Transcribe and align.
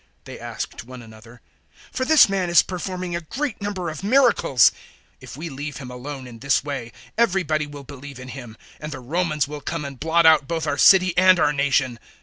they 0.23 0.39
asked 0.39 0.83
one 0.83 1.03
another; 1.03 1.41
"for 1.91 2.05
this 2.05 2.27
man 2.27 2.49
is 2.49 2.63
performing 2.63 3.15
a 3.15 3.21
great 3.21 3.61
number 3.61 3.87
of 3.87 4.03
miracles. 4.03 4.71
011:048 5.19 5.21
If 5.21 5.37
we 5.37 5.49
leave 5.49 5.77
him 5.77 5.91
alone 5.91 6.25
in 6.25 6.39
this 6.39 6.63
way, 6.63 6.91
everybody 7.19 7.67
will 7.67 7.83
believe 7.83 8.19
in 8.19 8.29
him, 8.29 8.57
and 8.79 8.91
the 8.91 8.99
Romans 8.99 9.47
will 9.47 9.61
come 9.61 9.85
and 9.85 9.99
blot 9.99 10.25
out 10.25 10.47
both 10.47 10.65
our 10.65 10.79
city 10.79 11.15
and 11.19 11.39
our 11.39 11.53
nation." 11.53 11.99